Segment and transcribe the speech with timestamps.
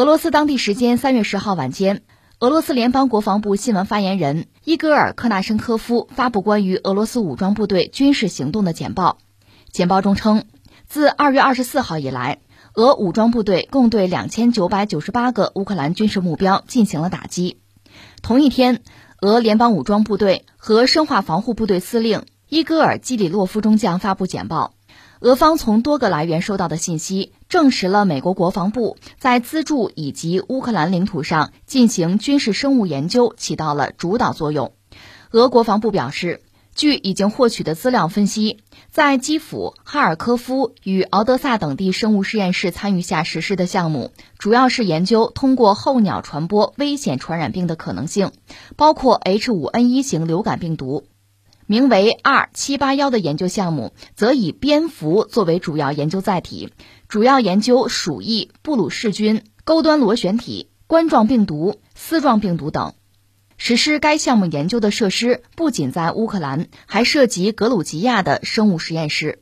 [0.00, 2.00] 俄罗斯当地时间三月十号晚间，
[2.38, 9.18] 俄罗斯联邦国防部新闻发言人伊戈尔·克纳申科夫发布关于俄罗斯武装部队军事行动的简报。
[9.70, 10.44] 简报中称，
[10.88, 12.38] 自二月二十四号以来，
[12.72, 17.60] 俄武装部队共对两千九百九十八个乌克兰军事目标进行了打击。
[18.22, 18.80] 同一天，
[19.20, 24.72] 俄联邦武装部队和生化防护部队司令伊戈尔·基里洛夫中将发布简报。
[25.20, 34.72] 俄方从多个来源收到的信息，证实了美国国防部在资助以及乌克兰领土上进行军事生物研究起到了主导作用。
[35.32, 36.42] 俄国防部表示，
[36.76, 38.58] 据已经获取的资料分析，
[38.90, 48.30] 在基辅、哈尔科夫与敖德萨等地生物实验室参与下实施的项目，主要是研究通过候鸟传播危险传染病的可能性，
[48.76, 51.04] 包括 H5N1 型流感病毒。
[51.70, 56.72] 名为二七八幺的研究项目，则以蝙蝠作为主要研究载体，
[57.06, 62.94] 主要研究鼠疫、布鲁氏菌、钩端螺旋体、冠状病毒、丝状病毒等。
[63.56, 69.38] 实施该项目研究的设施不仅在乌克兰，还涉及格鲁吉亚的生物实验室。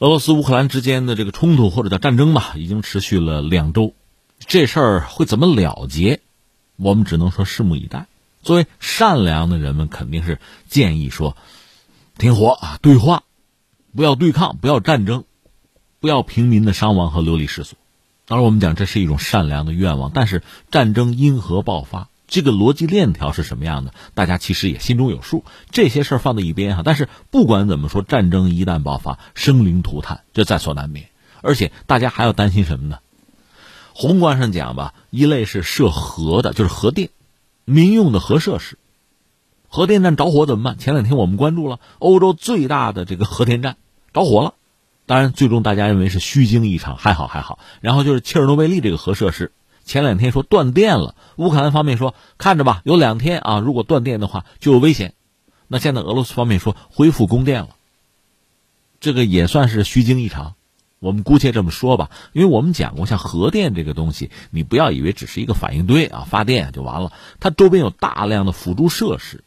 [0.00, 3.94] 俄罗斯乌克兰之间的这个冲突或者叫战争吧，已经持续了两周，
[4.40, 6.20] 这事儿会怎么了结，
[6.74, 8.08] 我们只能说拭目以待。
[8.44, 11.36] 作为善良的人们，肯定是建议说，
[12.16, 13.24] 停火啊，对话，
[13.96, 15.24] 不要对抗，不要战争，
[15.98, 17.76] 不要平民的伤亡和流离失所。
[18.26, 25.44] 当然，我们讲这是一种善良的愿望，但是战争因何爆发，这个逻辑链条是什么样的，大家其实也心中有数。
[25.70, 31.08] 这些事儿放在一边哈，但是不管怎么说，战争一旦爆发，生灵涂炭，这在所难免。
[31.42, 32.98] 而且大家还要担心什么呢？
[33.92, 37.10] 宏观上讲吧，一类是涉核的，就是核电。
[37.64, 38.78] 民用的核设施，
[39.68, 40.78] 核电站着火怎么办？
[40.78, 43.76] 前两天我们关注了欧洲最大的这个核电站
[44.12, 44.54] 着火了，
[45.06, 47.58] 当然最终大家认为是虚惊一场，还好还好。
[47.80, 49.52] 然后就是切尔诺贝利这个核设施，
[49.84, 55.14] 前两天说断电了，乌克兰方面说看着吧，有两天啊，如果断电的话就有危险。
[55.66, 57.70] 那现在俄罗斯方面说恢复供电了，
[59.00, 60.54] 这个也算是虚惊一场。
[61.04, 67.12] 我们姑且这么说吧，因为我们讲过，像核电这个东西，你不要以为只是一个反应堆啊，发电就完了。
[67.40, 69.44] 它周边有大量的辅助设施。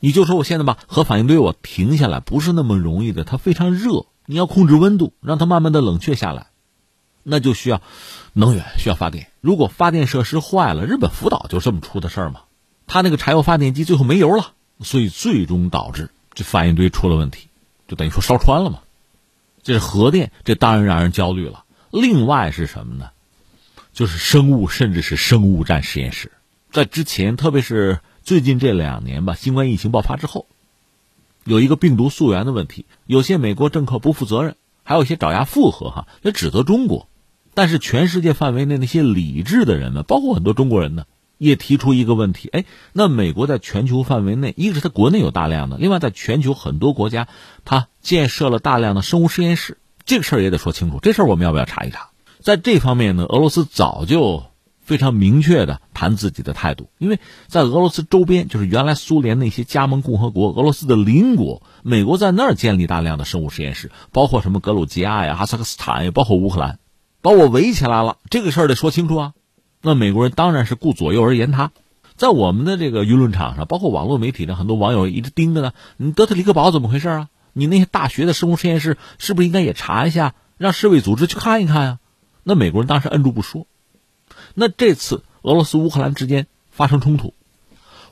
[0.00, 3.22] 你就说我现在把核反应堆我停下来，不是那么容易的。
[3.22, 6.48] 它非常热，你要控制温度，让它慢慢的冷却下来，
[7.22, 7.80] 那就需要
[8.32, 9.28] 能源，需要发电。
[9.40, 12.40] 如果发电设施坏了，日本福岛就这么出的事儿嘛。
[12.88, 17.46] 它那个柴油发电机最后没油了，所以最终导致这反应堆出了问题，
[17.86, 18.80] 就等于说烧穿了嘛。
[19.62, 21.64] 这是核电，这当然让人焦虑了。
[21.90, 23.10] 另外是什么呢？
[23.92, 26.32] 就是生物，甚至是生物战实验室。
[26.70, 30.46] 在之前，特别是最近这两年吧，新冠疫情爆发之后，
[31.44, 37.08] 有一个病毒溯源的问题，有些美国政客不负责任，还有一些爪牙附和哈，也指责中国。
[37.52, 41.04] 但是全世界范围内那些理智的人们，包括很多中国人呢。
[41.40, 47.28] 也提出一个问题，哎，那美国在全球范围内，一个是它国内有大量的，另外在全球很多国家，
[47.64, 50.98] 它建设了大量的生物实验室，这个事儿也得说清楚。
[51.00, 52.10] 这事儿我们要不要查一查？
[52.40, 54.44] 在这方面呢，俄罗斯早就
[54.82, 66.78] 非常明确的谈自己的态度，因为在俄罗斯周边，就是原来苏联那些加盟共和国，俄罗斯的邻国，美国在那儿建立大量的生物实验室，包括什么格鲁吉亚呀、哈萨克斯坦呀，包括乌克兰，
[67.22, 69.32] 把我围起来了，这个事儿得说清楚啊。
[69.82, 71.72] 那美国人当然是顾左右而言他，
[72.16, 75.72] 在我们的这个舆论场上，包括网络媒体上，很多网友一直盯着呢。
[75.96, 77.28] 你德特里克堡怎么回事啊？
[77.52, 81.98] 你那些大学的生物实验室是不是应该也查一下，让世卫组织去看一看呀？
[82.42, 83.66] 那美国人当时摁住不说。
[84.54, 87.34] 那这次俄罗斯乌克兰之间发生冲突，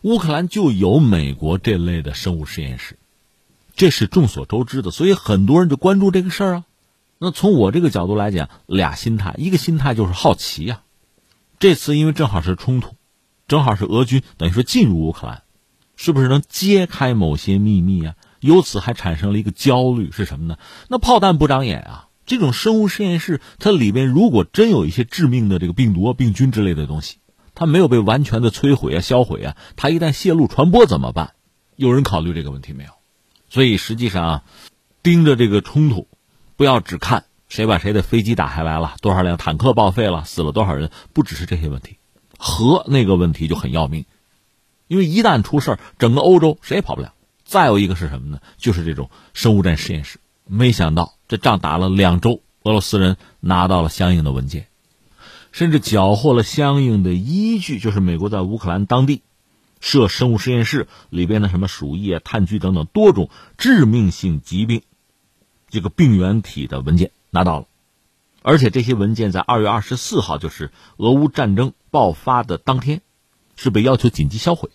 [0.03, 2.99] 乌克兰就有美国这类的生物实验室，
[3.77, 6.65] 这是众所周知的，所以很多人就关注这个事儿啊。
[7.19, 10.81] 那从我这个角度来讲，俩心态，一个心态就是好奇呀。
[11.59, 12.95] 这次因为正好是冲突，
[13.49, 15.43] 正好是俄军等于说进入乌克兰，
[15.97, 18.15] 是不是能揭开某些秘密啊？
[18.41, 20.59] 由此还产生了一个焦虑是什么呢？
[20.89, 22.09] 那炮弹不长眼啊！
[22.25, 27.17] 这种生物实验室，它里边如果真有一些致命的这个病毒、病菌之类的东西，
[27.55, 31.35] 它没有被完全的摧毁啊、销毁啊，它一旦泄露传播怎么办？
[31.75, 32.91] 有人考虑这个问题没有？
[33.49, 34.45] 所以实际上啊，
[35.03, 36.07] 盯着这个冲突，
[36.57, 37.25] 不要只看。
[37.49, 38.97] 谁把谁的飞机打下来了？
[39.01, 40.25] 多少辆坦克报废了？
[40.25, 40.91] 死了多少人？
[41.13, 41.97] 不只是这些问题，
[42.39, 44.05] 核那个问题就很要命，
[44.87, 47.15] 因为一旦出事整个欧洲谁也跑不了。
[47.45, 48.41] 再有一个是什么呢？
[48.59, 50.19] 就是这种生物战实验室。
[50.45, 54.69] 没想到这仗打了两周，俄罗斯人拿到了相应的文件，
[55.51, 59.23] 甚至缴获了相应的依据，就是美国在乌克兰当地
[59.81, 64.83] 设生物实验室里边的什么鼠疫啊、炭疽等等多种致命性疾病
[65.71, 67.11] 这个病原体的文件。
[67.31, 67.67] 拿到了，
[68.43, 73.03] 而且这些文件在二月二十四号，就是俄乌战争爆发的当天，
[73.57, 74.71] 是被要求紧急销毁。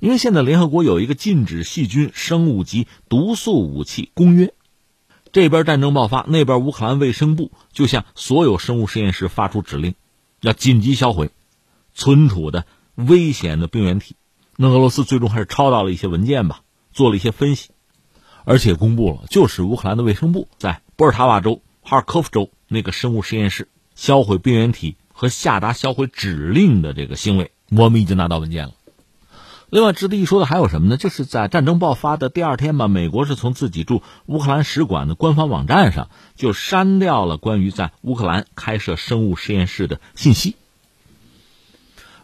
[0.00, 4.52] 因为现在联合国有一个禁止细菌、生物及毒素武器公约，
[5.32, 9.94] 这边战争爆发，那边乌克兰卫生部就向所有生物实验室发出指令，
[10.40, 11.30] 要紧急销毁
[11.94, 14.16] 存储的危险的病原体。
[14.56, 16.62] 那俄罗斯最终还是抄到了一些文件吧，
[16.92, 17.70] 做了一些分析，
[18.44, 28.72] 而且公布了，就是乌克兰的卫生部在波尔塔瓦州、哈尔科夫州那个生物实验室销毁病原体和下达销毁指令的这个行为，我们已经拿到文件了。
[29.68, 30.96] 另外，值得一说的还有什么呢？
[30.96, 40.56] 就是在战争爆发的第二天吧，美国是从自己驻乌克兰使馆的官方网站上就删掉了关于在乌克兰开设生物实验室的信息。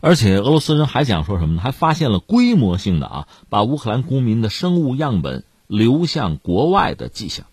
[0.01, 1.61] 而且俄罗斯人还想说什么呢？
[1.61, 7.47] 还发现了规模性的啊，把乌克兰公民的生物样本流向国外的迹象。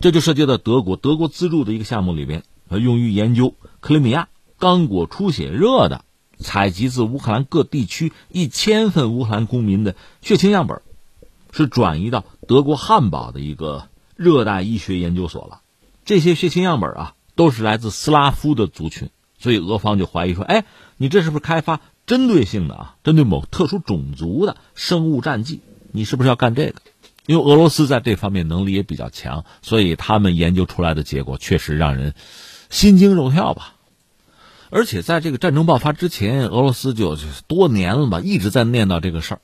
[0.00, 6.04] 这就涉及到德国，德国资助的一个项目里边，用于研究克里米亚刚果出血热的。
[6.42, 10.80] 采集自乌克兰各地区一千份乌克兰公民的血清样本，
[11.52, 15.60] 是转移到德国汉堡的一个热带医学研究所了。
[16.06, 20.64] 这些血清样本啊，都是来自斯拉夫的族群，所以俄方就怀疑说：“哎，
[20.96, 25.60] 你这是不是开发针对性的啊，针对某特殊种族的生物战剂？
[25.92, 26.76] 你是不是要干这个？”
[27.30, 32.14] 因为俄罗斯在这方面能力也比较强，所以他们研究出来的结果确实让人
[32.70, 33.76] 心惊肉跳吧。
[34.68, 37.16] 而且在这个战争爆发之前，俄罗斯就
[37.46, 39.40] 多年了吧，一直在念叨这个事儿。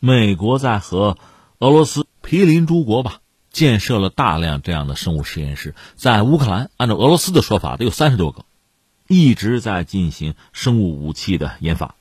[0.00, 1.18] 美国在和
[1.58, 5.74] 俄罗斯毗邻诸国吧，建设了大量这样的生物实验室。
[5.94, 8.46] 在乌克兰，按照俄罗斯的说法，得有三十多个，
[9.08, 11.96] 一直在进行生物武器的研发。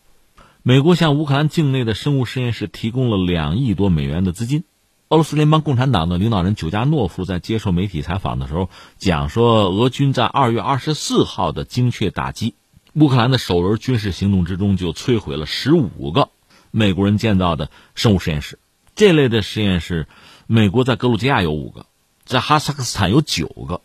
[0.64, 4.64] 美国向乌克兰境内的生物实验室提供了两亿多美元的资金。
[5.08, 12.56] 俄罗斯联邦共产党的领导人久加诺夫在接受媒体采访的时候讲说，俄军在二月二十四号的精确打击。
[12.96, 16.30] 乌克兰的首轮军事行动之中，就摧毁了十五个
[16.72, 18.58] 美国人建造的生物实验室。
[18.96, 20.08] 这类的实验室，
[20.48, 21.86] 美国在格鲁吉亚有五个，
[22.24, 23.82] 在哈萨克斯坦有九个。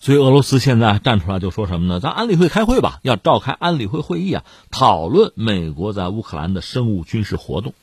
[0.00, 2.00] 所以俄罗斯现在站出来就说什么呢？
[2.00, 7.74] 咱安理会开会吧，要召开安理会会议啊，讨论美国在乌克兰的生物军事活动。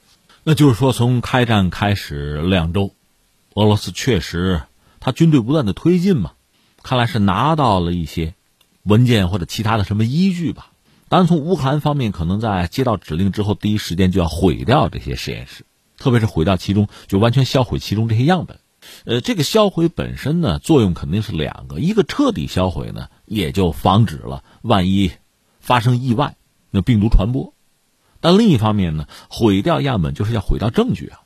[0.43, 2.93] 那就是说，从开战开始两周，
[3.53, 4.61] 俄罗斯确实
[4.99, 6.33] 他军队不断的推进嘛，
[6.81, 8.33] 看来是拿到了一些。
[8.83, 10.71] 文件或者其他的什么依据吧？
[11.07, 15.63] 当然，从乌克兰方面，可能在接到指令之后，第一时间就要毁掉这些实验室，
[15.97, 18.59] 特别是毁掉其中，就完全销毁其中这些样本。
[19.05, 25.13] 呃，这个销毁本身呢，作用肯定是两个：一个彻底销毁呢，也就防止了万一
[25.61, 26.35] 发生意外，
[26.69, 27.52] 那病毒传播；
[28.23, 31.19] 但另一方面呢，毁掉样本就是要毁掉证据啊。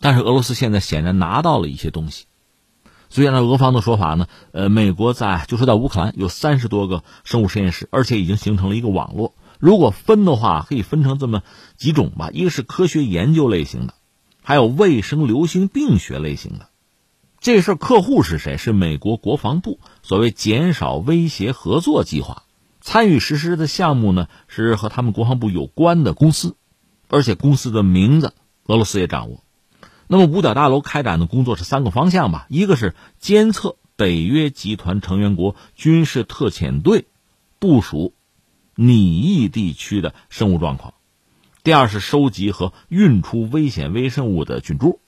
[0.00, 2.24] 但是俄罗斯现在显然拿到了一些东西。
[3.10, 9.34] 所以按照俄方的说法呢，呃，美国在就说在乌克兰有三十多个生物实验室，而且已经形成了一个网络。
[9.58, 11.42] 如果分的话，可以分成这么
[11.76, 13.92] 几种吧：一个是科学研究类型的，
[14.42, 16.68] 还有卫生流行病学类型的。
[17.38, 18.56] 这事客户是谁？
[18.56, 22.44] 是美国国防部所谓减少威胁合作计划
[22.92, 26.56] 参与实施的项目呢，是和他们国防部有关的公司，
[27.06, 28.34] 而且公司的名字
[28.64, 29.44] 俄罗斯也掌握。
[30.08, 37.04] 那么五角大楼开展的工作是三个方向吧，一个是监测北约集团成员国军事特遣队
[37.60, 38.12] 部署
[38.74, 40.94] 拟议地区的生物状况，
[41.62, 44.98] 第二是收集和运出危险微生物的菌株，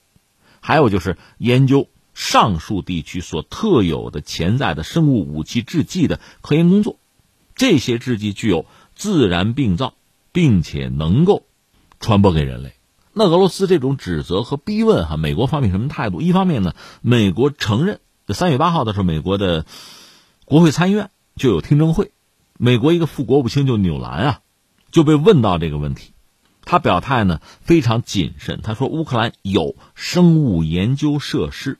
[0.61, 6.97] 还有就是研究上述地区所特有的潜在的生物武器制剂的科研工作，
[7.55, 9.93] 这些制剂具有自然病灶，
[10.31, 11.45] 并且能够
[11.99, 12.73] 传播给人类。
[13.13, 16.19] 那俄罗斯这种指责和逼问，哈，美国方面什么态度？
[16.19, 19.65] 一方面呢，美国承认，三月八号的时候，美国的
[20.45, 22.11] 国会参议院就有听证会，
[22.57, 24.39] 美国一个副国务卿就纽兰啊，
[24.91, 26.13] 就被问到这个问题，
[26.65, 31.77] 他表态呢非常谨慎，他说乌克兰有生物研究设施，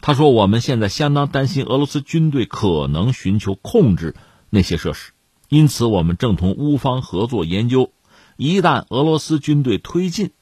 [0.00, 4.14] 他说我们现在相当担心俄罗斯军队可能寻求控制
[4.50, 5.10] 那些设施，
[5.48, 7.92] 因此我们正同乌方合作研究，
[8.36, 10.32] 一旦俄罗斯军队推进。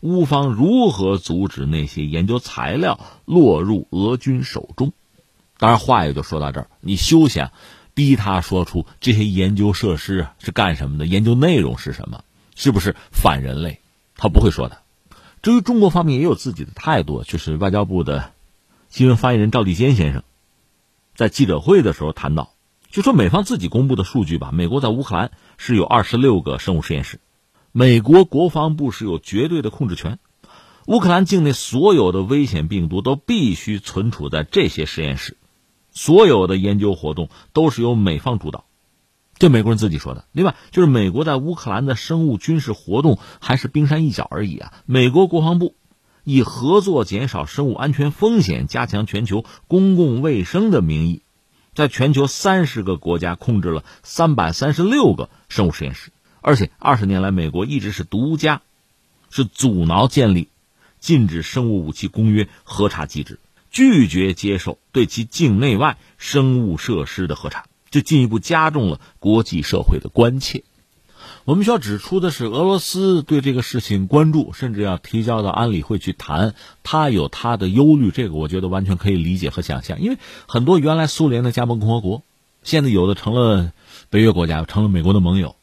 [0.00, 4.92] 乌方如何阻止那些研究材料落入俄军手中？
[5.58, 6.70] 当然，话也就说到这儿。
[6.80, 7.52] 你休想
[7.94, 12.24] 逼他说出这些研究设施是干什么的，研究内容是什么，
[12.56, 13.78] 是不是反人类？
[14.16, 14.78] 他不会说的。
[15.40, 18.32] 至于中国方面也有自己的态度，就是外交部的
[18.90, 20.24] 新闻发言人赵立坚先生
[21.14, 22.51] 在记者会的时候谈到，
[22.92, 27.20] 就说美方自己公布的数据吧，美国在乌克兰是有二十六个生物实验室。
[27.72, 30.18] 美国国防部是有绝对的控制权，
[30.86, 35.38] 乌克兰境内所有的危险病毒都必须存储在这些实验室，
[35.90, 38.66] 所有的研究活动都是由美方主导。
[39.38, 40.26] 这美国人自己说的。
[40.30, 44.74] 另外，就是美国在乌克兰的生物军事活动还是冰山一角而已啊。
[44.84, 45.76] 美国国防部
[46.24, 51.22] 以合作减少生物安全风险、加强全球公共卫生的名义，
[51.74, 56.10] 在全球三十个国家控制了三百三十六个生物实验室，
[56.42, 58.60] 而且二十年来，美国一直是独家，
[59.30, 60.48] 是阻挠建立
[61.00, 63.38] 禁止生物武器公约核查机制。
[63.70, 70.64] 拒绝接受对其境内外生物设施的核查，就进一步加重了国际社会的关切。
[71.44, 80.00] 我们需要指出的是，俄罗斯对这个事情关注，甚至要提交到安理会去谈，他有他的忧虑，这个我觉得完全可以理解和想象。
[80.00, 82.22] 因为很多原来苏联的加盟共和国，
[82.62, 83.72] 现在有的成了
[84.08, 85.56] 北约国家，成了美国的盟友。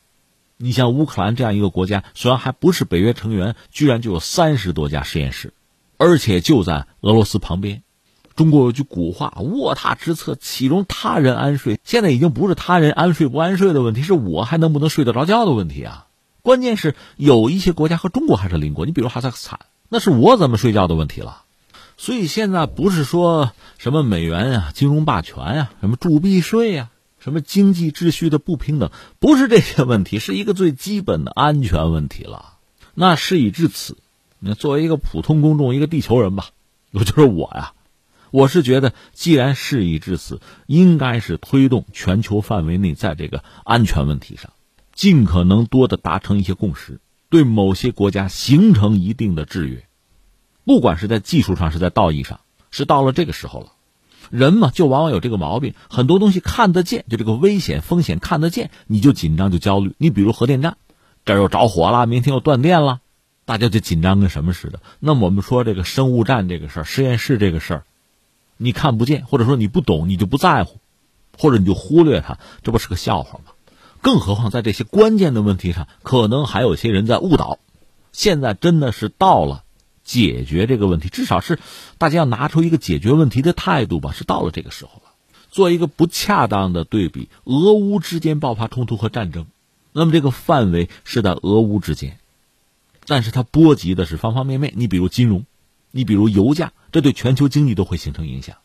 [0.58, 5.54] 你像乌克兰这样一个国家，虽然还不是北约成员，居然就有三十多家实验室，
[5.98, 7.84] 而且就在俄罗斯旁边。
[8.40, 16.08] 中国有句古话：“卧榻之侧，岂容他人安睡？”现在已经不是他人安睡不安睡的问题，是我还能不能睡得着觉的问题啊！
[16.42, 21.42] 关键是有一些国家和中国还是邻国，你比如哈萨克斯坦，那是我怎么睡觉的问题了。
[21.98, 32.54] 所以现在不是说什么美元啊、金融霸权啊、什么铸币税呀、什么经济秩序的不平等，不是这些问题，是一个最基本的安全问题了。
[32.94, 33.98] 那事已至此，
[34.40, 36.46] 那作为一个普通公众、一个地球人吧，
[36.94, 37.74] 我就是我呀。
[38.32, 44.52] 我是觉得，既然事已至此，应该是推动全球范围内在这个安全问题上，
[44.94, 49.86] 尽可能多的达成一些共识，对某些国家形成一定的制约。
[50.66, 53.74] 不管是在技术上，是在道义上，是到了这个时候了。
[54.30, 59.96] 人嘛，就往往有这个毛病，很多东西看得见，就这个危险风险看得见，你就紧张就焦虑。
[59.98, 60.78] 你比如核电站，
[61.26, 63.00] 这儿又着火了，明天又断电了，
[63.46, 64.82] 大家就紧张跟什么似的。
[65.00, 67.84] 那我们说这个生物站这个事儿，实验室这个事儿。
[68.62, 70.80] 你看不见，或者说你不懂，你就不在乎，
[71.38, 73.54] 或者你就忽略它，这不是个笑话吗？
[74.02, 77.58] 更何况在这些关键的问题上，可能还有些人在误导。
[78.12, 79.64] 现在真的是到了
[80.04, 81.58] 解决这个问题，至少是
[81.98, 85.12] 大家要拿出一个解决问题的态度吧，是到了这个时候了。
[85.50, 89.46] 做一个不恰当的对比，俄乌之间爆发冲突和战争，
[89.94, 92.20] 那么这个范围是在俄乌之间，
[93.06, 94.74] 但是它波及的是方方面面。
[94.76, 95.46] 你比如金融。
[95.92, 98.58] 你比如油价，这对全球经济都会形成影响，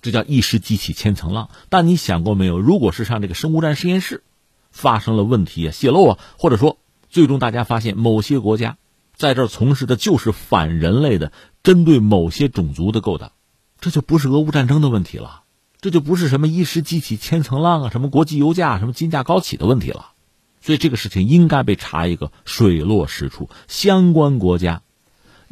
[0.00, 1.50] 这叫一石激起千层浪。
[1.68, 4.22] 但你想过没有，如果是像这个生物战实验室
[4.70, 8.78] 发生了问题啊、泄漏啊，或者说最终大家发现某些国家
[9.16, 13.32] 在这儿从事的就是反人类的、针对某些种族的勾当，
[13.80, 15.42] 这就不是俄乌战争的问题了，
[15.80, 20.12] 这就不是什么一石激起千层浪啊、什么国际油价、什么金价高起的问题了。
[20.60, 24.82] 所以这个事情应该被查一个水落石出，相关国家。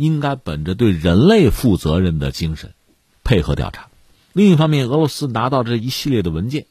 [0.01, 2.73] 应该本着对人类负责任的精神，
[3.23, 3.89] 配合调查。
[4.33, 6.65] 另一方面，俄罗斯拿到这一系列的文件，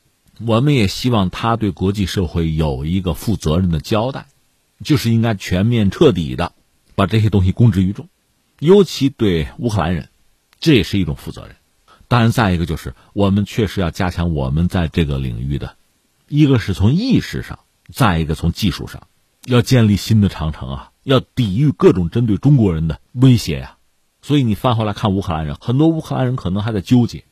[0.44, 4.26] 我们也希望他对国际社会有一个负责任的交代，
[4.84, 6.54] 就是应该全面彻底的
[6.96, 8.10] 把这些东西公之于众，
[8.58, 10.10] 尤其对乌克兰人，
[10.60, 11.56] 这也是一种负责任。
[12.08, 15.76] 当然，再一个就是我们确实要加强我们在这个领域的，
[16.28, 17.60] 一个是从意识上，
[17.94, 19.04] 再一个从技术上，
[19.46, 20.89] 要建立新的长城啊。
[21.04, 23.78] 要抵御各种针对中国人的威胁呀，
[24.22, 27.24] 所以你翻回来看乌克兰人，很多乌克兰人可能还在纠结，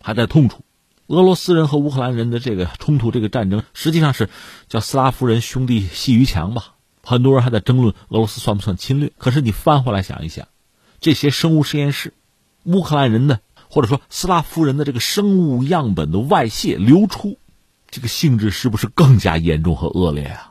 [0.00, 0.62] 还在痛楚。
[1.08, 4.28] 俄罗斯人和乌克兰人的这个冲突、这个战争，实际上是
[4.68, 6.74] 叫斯拉夫人兄弟戏于墙吧。
[7.02, 9.10] 很多人还在争论俄罗斯算不算侵略。
[9.16, 10.48] 可是你翻回来想一想，
[11.00, 12.12] 这些生物实验室，
[12.64, 17.38] 乌克兰人的或者说斯拉夫人的这个生物样本的外泄流出，
[17.90, 20.47] 这个性质是不是更加严重和恶劣啊？